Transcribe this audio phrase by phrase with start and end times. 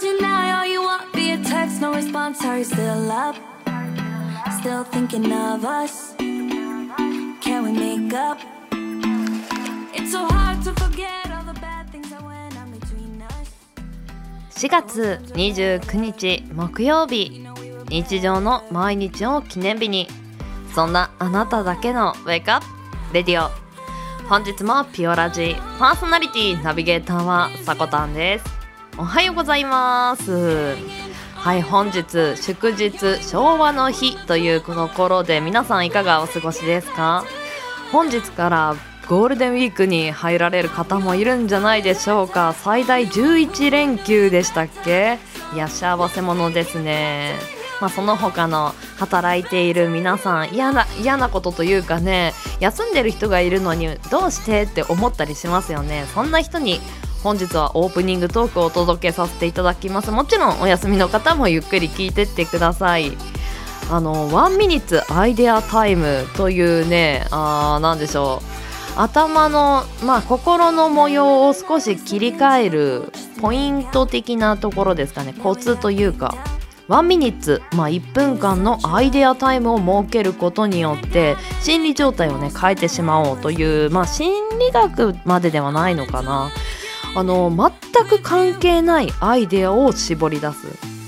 [0.00, 3.36] tonight all you want via text no response are you still up
[4.58, 8.38] still thinking of us can we make up
[9.92, 13.52] it's so hard to forget all the bad things that went on between us
[14.52, 17.46] 4月29日木曜日
[17.90, 20.08] 日常の毎日を記念日に
[20.74, 22.66] そんなあなただけのウェイクアップ
[23.12, 23.50] レディオ
[24.30, 28.59] 本日もピオラジパーソナリティナビゲーターはさこたんです
[29.00, 30.76] おはようございます。
[31.34, 37.24] はい本日祝日昭和の日というこの頃で皆さんいかがお過ごしですか？
[37.92, 38.76] 本日から
[39.08, 42.52] ゴールデンウィークに入られる方もいるんじゃないでしょうか？
[42.52, 45.18] 最大11連休でしたっけ？
[45.54, 47.36] いや幸せ者ですね。
[47.80, 56.04] まあ、その他の働いている皆さん嫌な嫌なことというかね休んでる人がいるのにどうしてって思ったりしますよね。
[56.12, 56.80] そんな人に
[57.22, 60.10] 本日はオープニングトークをお届けさせていただきます。
[60.10, 63.12] もちろんお休みの方もゆっくり聞いてってください。
[63.90, 68.40] あのワンミニッツアイデアタイムというねあーなんでしょ
[68.96, 69.00] う。
[69.00, 75.34] 頭のまあ心の模様を少し切り替えるポイント的なところですかね。
[75.34, 76.34] コツというか。
[76.88, 86.50] ワンミニッツ、まあ、1分間のアイデアタイムを設けることによって心理状態をね変えてしまおうという、まあ、心理学までではないのかな。
[87.14, 91.00] あの全く関係ないアイデアを絞り出す。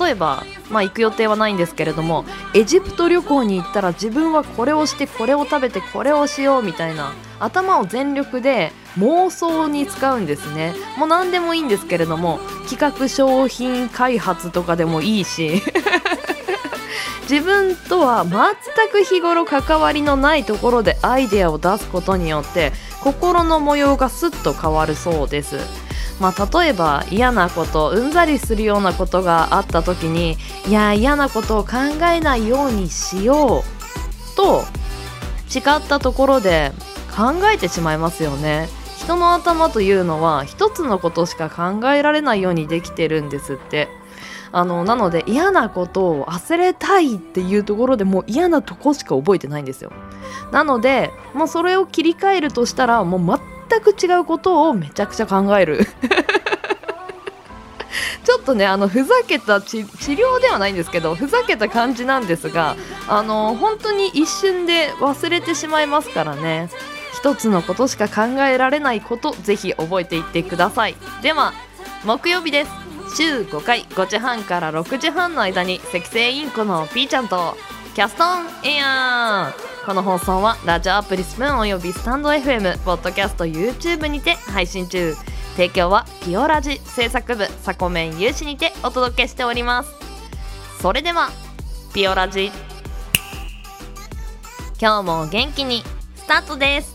[0.00, 10.72] 例えば、まあ、行く予定はないんですけれどもエジプト旅行に行ったら自分はこれをしてこれを食べてこれをしようみたいな頭を全力で妄想に使うんですね。
[10.96, 15.62] もう何でもいいんですけれども企画商品開発とかでもいいし。
[17.28, 22.72] 自分とは全く日頃関わりのないところでアイデアを出すことによって
[23.02, 25.58] 心の模様がスッと変わるそうです。
[26.20, 30.36] まあ、例えば嫌なことうんざりするようなことがあった時に
[30.68, 31.72] いや嫌なことを考
[32.12, 34.62] えないようにしようと
[35.52, 36.70] 違ったところで
[37.16, 38.68] 考えてしまいますよね。
[38.98, 43.88] 人の頭というのは一つのことしか考えられないようにできてるんですって。
[44.56, 49.90] あのなので嫌なことを忘れたいっていうところでもう嫌なとこしか覚えてないんですよ。
[50.52, 55.84] なのでもうそれを切り替えるとしたらもう全く違うことをめちゃくちゃ考える。
[58.22, 62.76] ちょっとねあのふざけた治療ではないんですけどふざけた感じなんですが
[63.08, 66.70] あの本当に一瞬で忘れてしまいますからね。
[67.12, 70.94] 一つのことしか考えられないことぜひ覚えていってください。
[71.22, 71.52] では
[72.04, 72.83] 木曜日です。
[73.14, 77.54] 週5回5時半から6時半の間に赤星インコのピーちゃんと
[77.94, 85.14] キャストンエアーこの放送はラジオアプリスプーンおよびスタンド FM ポッドキャスト YouTube にて配信中
[85.52, 89.92] 提供はピオラジ制作部サコメン有志にてお届けしております
[90.80, 91.28] それでは
[91.94, 92.50] ピオラジ
[94.80, 95.84] 今日も元気に
[96.16, 96.56] スタート。
[96.56, 96.94] です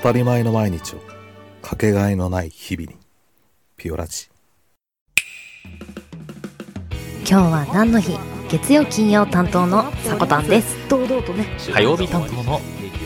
[0.00, 1.00] たり前の毎日を
[1.60, 2.96] かけがえのない日々に
[3.76, 4.28] ピオラジ。
[7.18, 8.16] 今日は何の日？
[8.48, 10.76] 月曜金曜担当のさこたんです。
[10.88, 11.46] 堂々とね。
[11.72, 12.60] 火曜日担当の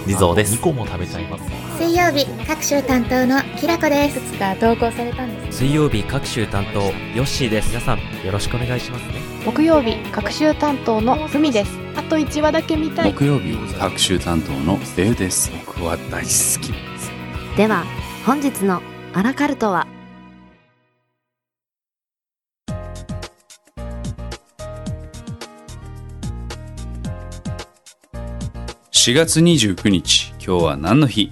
[0.06, 0.54] 地蔵です。
[0.56, 1.44] 2個も食べちゃいます。
[1.78, 4.20] 水曜日各週担当のきらこです。
[4.20, 6.92] つか投稿されたんです水曜日各週担当ヨ
[7.24, 7.68] ッシーです。
[7.70, 9.14] 皆さんよろしくお願いしますね。
[9.44, 13.12] 木曜日各週担当のふみですあと1話だけ見たい。
[13.12, 15.50] 木曜日各週担当のベウです。
[15.66, 16.28] 僕は大好
[16.62, 16.72] き。
[16.72, 17.10] です
[17.56, 17.84] では
[18.26, 18.82] 本日の
[19.12, 19.86] アラカルトは
[28.90, 31.30] ？4月29日今日は何の日？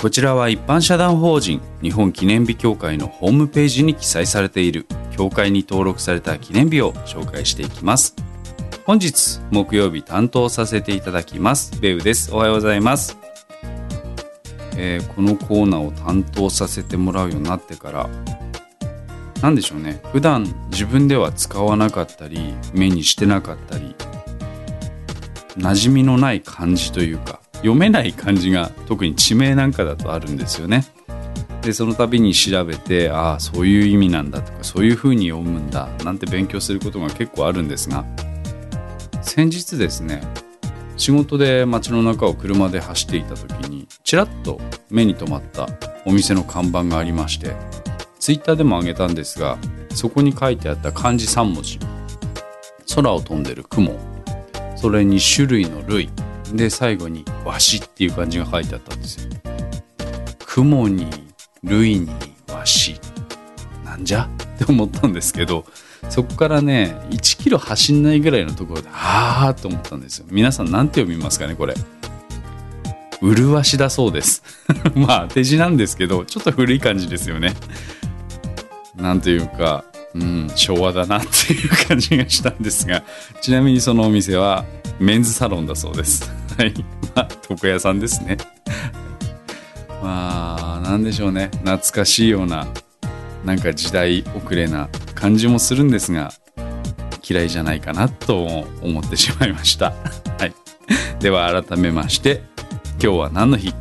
[0.00, 4.86] こちらは一般社団法人日本記念日協会のホームページに記載されている。
[5.10, 8.14] 協会に登録された記念日を紹介していきます
[8.88, 11.78] 本日木曜日担当させていただきます。
[11.78, 12.34] ベウです。
[12.34, 13.18] おはようございます。
[14.78, 18.08] えーこのコーナーを担当させてもらうようになってから
[19.42, 20.00] なんでしょうね。
[20.10, 23.94] 普段自分では使わなかったり目にしてなかったり
[25.58, 30.86] 馴染みのない感じというか読めない漢字が特に地名なんかだとあるんですよね。
[31.60, 38.06] でその度に調べてああそういう意味なんだとかそういう風に読むんだなんて勉強することが結構あるんですが
[39.38, 40.20] 先日ですね
[40.96, 45.68] 仕事で街の中を車で走っていた時にちらっと目に留まった
[46.04, 47.54] お店の看板がありまして
[48.18, 49.56] ツイッターでも上げたんですが
[49.94, 51.78] そこに書いてあった漢字3文字。
[52.92, 53.96] 空を飛んでる雲。
[54.74, 56.10] それに種類の類。
[56.52, 59.30] で最後に「わし」っていう漢字が書いてあったんですよ。
[60.46, 61.06] 雲に
[61.62, 62.08] 類に
[62.48, 63.00] わし
[63.84, 64.24] なんじゃ？
[64.24, 65.64] って思ったんですけど
[66.08, 70.26] そこからね1キロ走んないぐらいのところではあと思ったんですよ。
[70.30, 71.74] 皆さん何て読みますかねこれ。
[73.20, 74.42] 麗しだそうです。
[74.94, 77.54] まあ手字なんですけどちょっと古い感じですよね。
[78.96, 79.84] なんというか
[80.14, 83.02] うん昭和だなっていう感じがしたんですが。
[83.40, 84.64] ちなみにそのお店は
[84.98, 86.30] メンズサロンだそうです。
[86.56, 86.74] はい。
[87.14, 88.38] まあ床屋さんですね。
[90.02, 91.50] まあなんでしょうね。
[91.64, 92.66] 懐かしいような
[93.44, 96.32] なんか時代遅れな感じもするんですが
[97.28, 99.92] 嫌いじゃないかなと思ってしまいました。
[100.38, 100.54] はい。
[101.18, 102.42] では改めまして
[103.02, 103.74] 今日は何の日？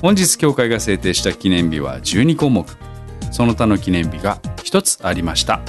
[0.00, 2.66] 本日協会が制定した記念日は12項目。
[3.30, 5.60] その他の記念日が1つありました。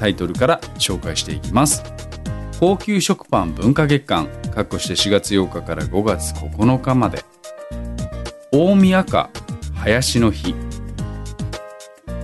[0.00, 1.84] タイトルから紹介していきます。
[2.58, 7.24] 高級食パン文化月間括弧して4月8日から5月9日まで。
[8.52, 9.30] 大宮か
[9.74, 10.54] 林の日。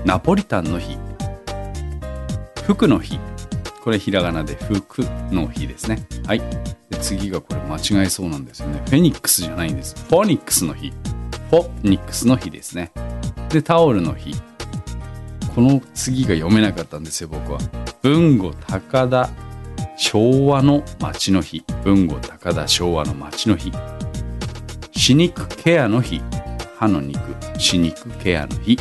[0.04, 1.05] ナポリタンの日。
[2.66, 3.20] 服の日。
[3.84, 6.04] これひらがなで服の日ですね。
[6.26, 6.40] はい。
[6.40, 8.82] で次がこれ間違えそうなんですよね。
[8.86, 9.94] フェニックスじゃないんです。
[10.08, 10.92] フォニックスの日。
[11.50, 12.90] フォニックスの日ですね。
[13.50, 14.34] でタオルの日。
[15.54, 17.60] この次が読めなかったんですよ僕は。
[18.02, 19.30] 文後高田
[19.96, 21.62] 昭和の街の日。
[21.84, 23.70] 文後高田昭和の街の日。
[24.90, 26.20] 歯肉ケアの日。
[26.80, 27.20] 歯の肉
[27.60, 28.76] 歯肉ケアの日。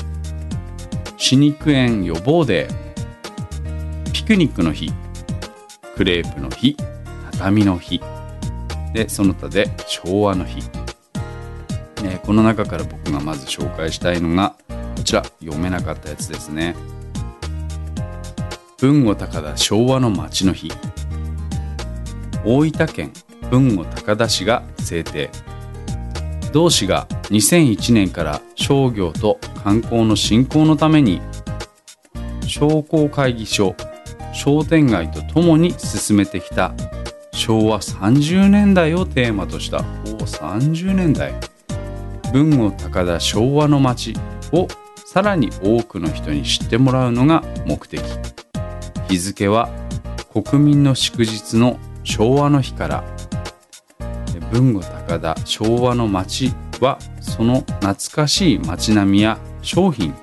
[1.17, 2.84] 歯肉炎予防デー。
[4.25, 4.91] クニックの日。
[5.95, 6.75] クレープの日。
[7.33, 8.01] 畳の日。
[8.91, 10.61] でその他で昭和の日、
[12.01, 14.55] ね、この中から僕がまず紹介したいのが
[14.95, 15.21] こちら。
[15.41, 16.75] 読めなかったやつですね。
[18.79, 20.71] 文後高田昭和の街の日。
[22.43, 23.13] 大分県
[23.51, 25.29] 文後高田市が制定。
[26.51, 31.21] 同市が2001年から商業と観光の振興のために
[32.47, 33.75] 商工会議所
[34.35, 36.73] 商店街とともに進めてきた。
[37.31, 39.77] 昭和30年代をテーマとした。
[39.77, 39.81] お
[40.25, 41.33] 30年代。
[42.33, 44.13] 文後高田昭和の街
[44.51, 44.67] を
[45.05, 48.01] さらに多くの人に知ってもらうのが目的。
[49.07, 49.69] 日付は
[50.33, 53.03] 国民の祝日の昭和の日から。
[54.51, 60.13] 文後高田昭和の街はその懐かしい街並みや商品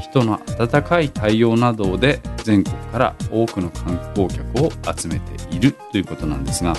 [0.00, 6.76] 人の温かい対応などで全国から多くの観光客を集めているということなんですが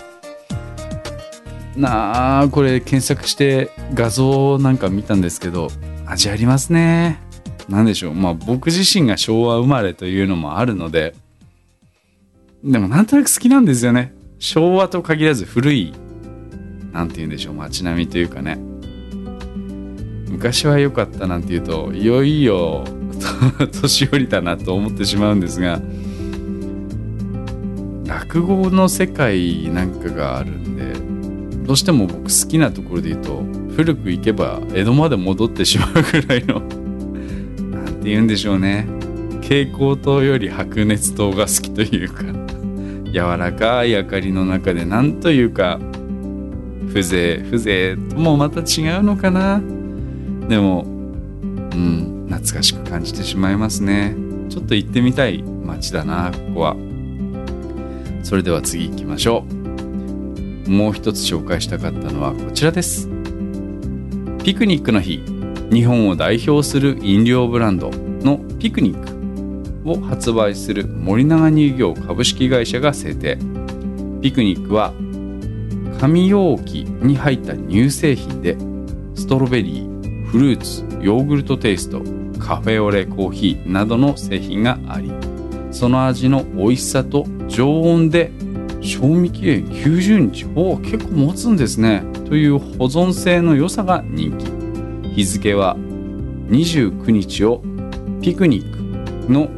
[1.76, 5.68] なあこれ検索して画像なんか見たんですけど
[6.06, 7.20] 味ありますね。
[7.68, 8.14] 何でしょう。
[8.14, 11.14] まあ僕自身が昭和生まれというのもあるので
[12.64, 14.14] でもなんとなく好きなんですよね。
[14.40, 15.94] 昭和と限らず古い
[16.94, 17.56] なんて言うんでしょう。
[17.56, 18.58] 街並みというかね。
[20.30, 22.86] 昔は良かったなんて言うといよいよ
[23.82, 25.82] 年寄りだなと思ってしまうんですが
[28.06, 30.94] 落語の世界なんかがあるんで
[31.66, 33.44] どうしても僕好きなところで言うと
[33.76, 36.62] 古く行けば江戸まで戻ってしまうぐらいの
[37.72, 38.88] なんて言うんでしょうね。
[39.42, 42.24] 蛍光灯より白熱灯が好きというか
[43.14, 45.80] 柔らかい明かりの中でなんというか
[46.94, 49.62] 風情風情ともまた違うのかな。
[50.50, 50.86] でも
[51.72, 52.28] うん。
[52.30, 54.16] 懐かしく感じてしまいますね。
[54.50, 56.76] ちょっと行ってみたい街だなここは。
[58.24, 59.46] それでは次行きましょ
[60.66, 60.70] う。
[60.70, 63.08] もう一つ紹介したかったのはこちらです。
[64.44, 65.22] ピクニックの日
[65.72, 73.38] 日本を代表する飲料ブランドのピクニックを発売する森永乳業株式会社が制定。
[74.22, 74.94] ピクニックは
[76.00, 78.58] 紙容器に入った乳製品で
[79.16, 79.97] ストロベリー
[80.28, 82.02] フルーツヨーグルトテイスト
[82.40, 85.12] カフェオレコーヒーなどの製品があり
[85.72, 88.32] その味の美味しさと常温で
[88.82, 94.58] 賞味期限90日お結構持つんですねという保存性の良さが人気。
[95.16, 95.76] 日付は
[96.50, 97.64] 29日を
[98.22, 99.50] ピクニックの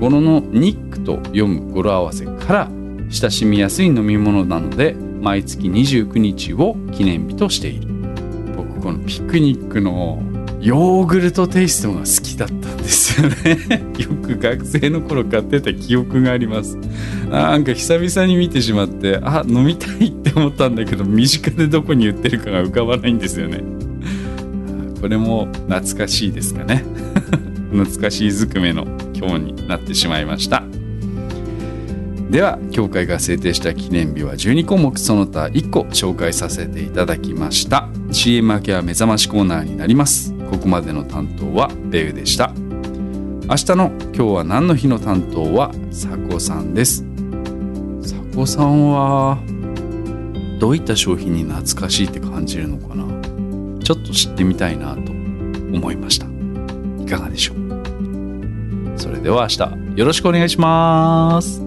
[0.00, 2.70] 語呂のニックと読む語呂合わせから
[3.10, 7.93] 親しみやすい飲み物なので毎月29日を記念日としている。
[8.84, 10.22] このピクニックの
[10.60, 13.82] ヨーグルトテイストが好きだったんですよね。
[13.98, 16.76] よく学生の頃買ってた記憶があります。
[17.30, 23.64] なんか久々に見てしまってあ飲みたいって思ったんだけど身近でどこに売ってるかが浮かばないんですよね。
[25.00, 26.84] これも懐かしいですかね。
[27.72, 30.62] 懐かしいずくめの今日になってしまいました。
[32.34, 37.88] では協会が制定した記念日は12項目その他1個紹介させていただきました。
[38.10, 40.34] CM 明けは目覚ましコーナーになります。
[40.50, 42.52] ここまでの担当はレウでした。
[42.52, 47.04] 明日の今日は何の日の担当は佐古さんです。
[48.02, 49.38] 佐古さんは
[50.58, 53.04] どういった商品に懐かしいって感じるのかな。
[53.84, 56.26] ちょっと知ってみたいなと思いました。
[57.00, 58.98] いかがでしょう。
[58.98, 61.63] それでは明日よろしくお願いします。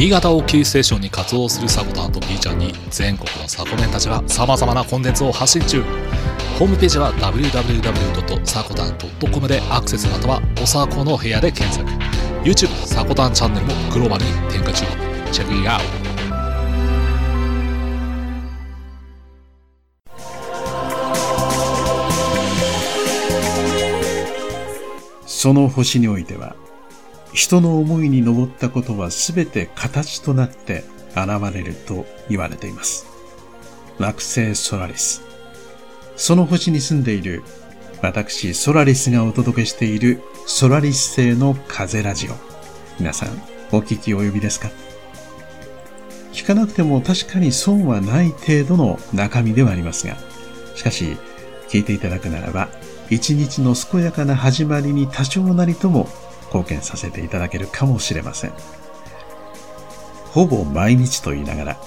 [0.00, 5.82] 新潟をキーステーションに活動するサコタンと B ちゃんに全国のサコメンたちが様々なコンテンツを発信中。
[6.58, 11.86] ホームページは www.sakotan.com でアクセスまたはおさこの部屋で検索。
[12.42, 14.86] YouTube サコタンチャンネルもグローバルに展開中。
[15.32, 15.86] チェックイアウト。
[25.26, 26.56] その星においては、
[27.32, 33.06] 人の思いに登ったことはすべて形となって現れると言われています。
[33.98, 35.22] 惑星ソラリス。
[36.16, 37.42] その星に住んでいる
[38.02, 42.30] 私ソラリスがお届けしているソラリス星の風ラジオ。
[42.98, 43.28] 皆さん
[43.72, 44.70] お聞き及びですか？
[46.32, 50.16] 聞かなくても確かに損はない程度の中身ではありますが、
[50.74, 51.16] しかし
[51.68, 52.68] 聞いていただくならば
[53.10, 56.08] 一日の健やかな始まりに多少なりとも
[56.52, 58.52] 貢献させていただけるかもしれません。
[60.32, 61.80] ほぼ毎日と言いながら、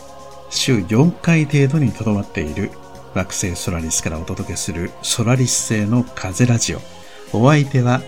[0.49, 2.71] 週4回程度にとどまっている
[3.13, 6.79] 惑星ソラリスからお届けするソラリス製の風ラジオ。
[7.31, 8.01] お相手は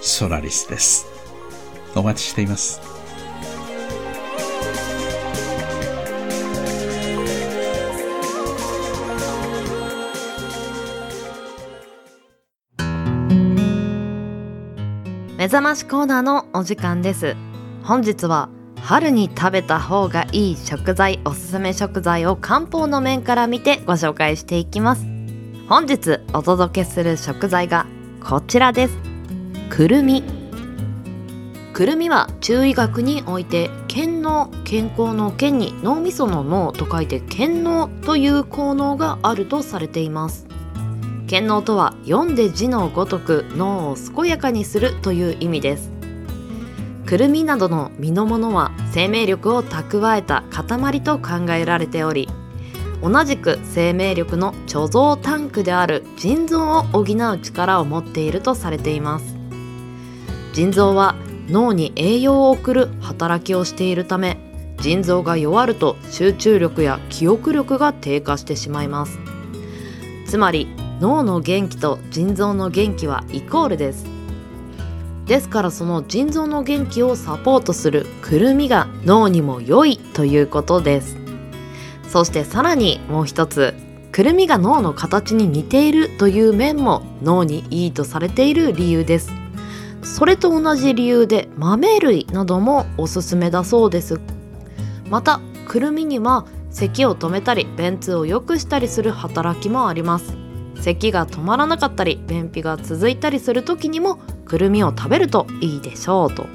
[0.00, 1.06] ソラリスです。
[1.94, 2.97] お待ちしています。
[15.48, 17.34] 覚ましコーナーのお時間です。
[17.82, 18.50] 本日は
[18.82, 25.06] 春に食べた方がいい食材おすすめ食材を漢方の面から見てご紹介していきます。
[25.66, 27.86] 本日お届けする食材が
[28.22, 28.98] こちらです。
[29.70, 30.22] くるみ。
[31.72, 40.47] くるみは中医学において健脳健康の健に脳みその脳と書いて健脳という効能があるとされています。
[41.28, 45.92] 健脳とは読んで字のごとく脳を健やかにするという意味です。
[47.04, 52.28] くるみなどの実のものは生命力を蓄えた塊と考えられており
[53.02, 59.36] 同じく生命力の貯蔵タンクである腎臓を補う力を持っているとされています。
[60.54, 61.14] 腎臓は
[61.48, 64.38] 脳に栄養を送る働きをしているため
[64.80, 69.18] 腎臓が弱ると集中力や記憶力が低下してしまいます。
[70.26, 70.68] つまり
[71.00, 74.04] 脳の元気と腎臓の元気はイコールです。
[75.26, 81.16] ですからその腎臓の元気をサポートするくるみが脳にも良いということです。
[82.08, 83.74] そしてさらにもう一つ
[84.10, 89.30] くるみが脳の形に似ているという面も脳にいいとされている理由です。
[90.02, 94.18] それと同じ理由で豆類などもおすすめだそうです。
[95.10, 100.47] またくるみには咳を止めたり便通を良くしたりする働きもあります。
[100.80, 106.46] 咳が止まらなかったり便秘が続いたりする時にもくるみを食べるといいでしょうと。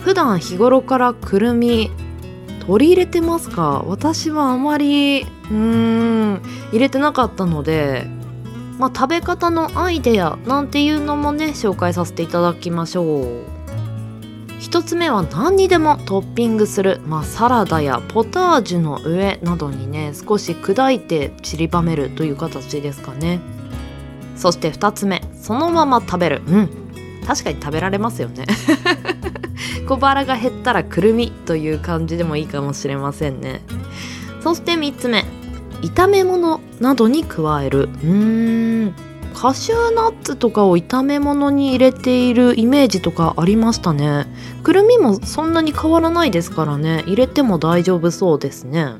[0.00, 1.90] 普段日頃からくるみ
[2.66, 3.84] 取り入れてますか？
[3.86, 8.06] 私はあまりうーん入れてなかったので
[8.78, 13.44] まあ食べ方のアイデアなんていうのもね紹介させていただきましょう。
[14.58, 23.40] 一つ目は何にでもトッピングする、まあ、サラダやポタージュの上などにね少し砕いて散りばめるという形ですかね。
[24.36, 26.42] そして2つ目そのまま食べる。
[26.46, 26.68] うん。
[27.26, 28.46] 確かに食べられますよね。
[29.88, 33.62] 小腹が減ったらくるみという感じでもいいかもしれませんね。
[34.42, 35.24] そして3つ目
[35.82, 37.82] 炒め物などに加える。
[37.82, 38.94] うーん。
[39.34, 44.26] カシューナッツとかを炒め物に入れているイメージとかありましたね。
[44.62, 47.02] くるみもそんなに変わらないですからね。
[47.06, 48.94] 入れても大丈夫そうですね。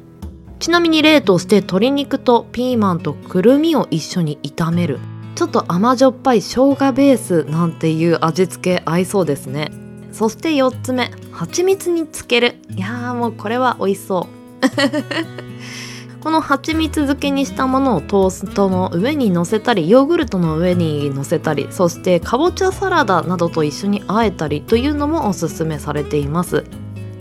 [0.59, 4.99] ちなみに例として鶏肉とピーマンとくるみを一緒に炒める。
[5.35, 9.71] ちょっと甘じょっぱい生姜ベースなんていう味付け合いそうですね。
[10.13, 12.57] そして4つ目蜂蜜につける。
[12.71, 14.43] いやーもうこれは美味しそう。
[16.23, 26.65] この蜂蜜漬けにしたものをトーストの上に乗せたりヨーグルトの上に乗せたりそしてかぼちゃサラダなどと一緒に和えたりというのもおすすめされています。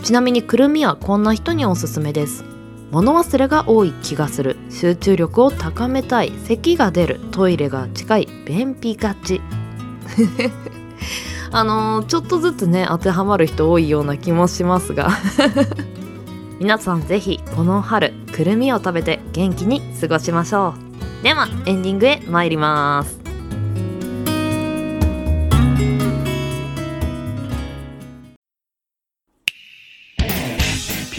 [0.03, 2.50] ちなみにくるみはこんな人におすすめです。
[2.91, 4.57] 物忘れが多い気がする。
[4.69, 6.33] 集中力を高めたい。
[6.45, 7.19] 咳が出る。
[7.31, 8.27] トイレが近い。
[8.45, 9.41] 便秘がち。
[11.53, 15.10] あのーちょっとずつね当てはまる人多いような気もしますが。
[16.60, 20.75] 皆さんぜひこの春くるみを食べて元気に過ごしましょ
[21.21, 21.24] う。
[21.24, 23.21] ではエンディングへ参ります。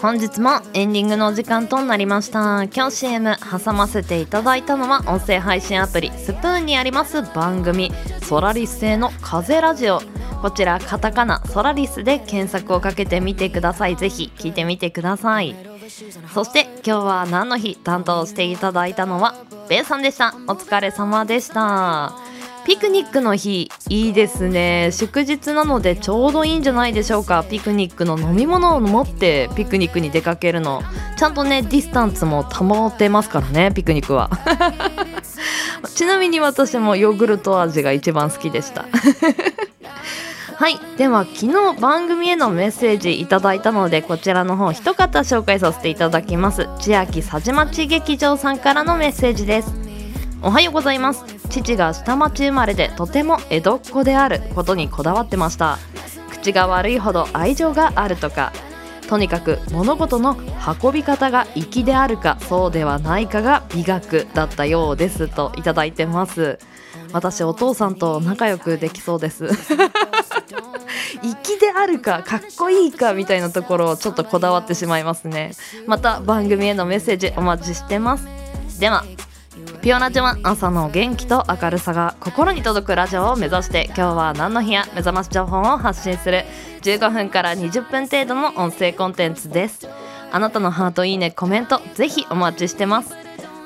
[0.00, 2.64] 本日もエンディングのお時間となりました。
[2.64, 7.92] 今日 CM 挟ませていただいたのは音声配信アプリスプーンにあります番組
[8.22, 10.00] ソラリス製の風ラジオ。
[10.40, 13.96] こちらカタカナソラリスで検索をかけてみてください。
[13.96, 15.54] ぜひ聞いてみてください。
[16.32, 19.34] そして今日は何の日担当していただいたのは
[19.68, 20.34] ベイさんでした。
[20.48, 22.29] お疲れ様でした。
[22.64, 24.90] ピクニックの日いいですね。
[24.92, 27.42] 祝日なのでちょうどいいんじゃないでしょうか。
[27.42, 30.82] ピクニックの飲み物を持ってピクニックに出かけるの。
[31.16, 34.30] ちゃんとねディスタンスも保ってますからねピクニックは。
[35.94, 38.84] ちなみに私もヨーグルト味が一番好きでした。
[40.56, 40.78] はい。
[40.98, 46.68] では昨日番組へのメッセージいただいたのでこちらの方一方紹介させていただきます。
[46.78, 49.72] 千秋佐治町劇場さんからのメッセージです。
[50.42, 51.39] おはようございます。
[51.50, 55.78] 父が下町生まれでとても江戸っ子であることにこだわってました。
[56.30, 58.52] 口が悪いほど愛情があるとか。
[59.08, 60.36] とにかく物事の
[60.82, 66.60] 運び方が粋であるかそうではないかが美学だったようですといただいてます。
[67.12, 69.48] 私お父さんと仲良くできそうです。
[71.22, 75.52] 粋であるかかっこいいかみたいなところをちょっとこだわってしまいますね。
[75.86, 78.28] また番組へのメッセージお待ちしてます。
[78.78, 79.04] では
[79.82, 86.44] ピオラジは朝の元気と明るさが心に届くラジオを目指して今日は何の日や目覚まし情報を発信する
[86.82, 89.88] 15分から20分程度の音声コンテンツです。
[90.32, 93.14] あなたのハートいいねコメントぜひお待ちしてます。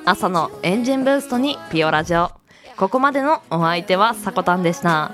[0.04, 2.30] 朝のエンジンブーストにピオラジオ。
[2.76, 5.10] ここまでのお相手はさこたんでした。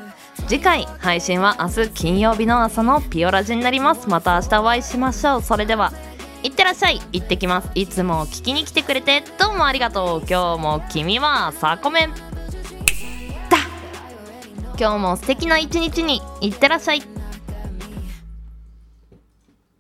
[0.49, 4.09] 次回配信は明日金曜日の朝のピオラジになります。
[4.09, 5.43] また明日お会いしましょう。
[5.43, 5.93] それでは。
[6.42, 7.00] いってらっしゃい。
[7.12, 7.70] 行ってきます。
[7.74, 9.22] いつも聞きに来てくれて。
[9.38, 10.26] どうもありがとう。
[10.29, 12.14] 今日も君はサコメン
[13.50, 13.59] だ。
[14.79, 17.03] 今日も素敵な一日にいってらっしゃい。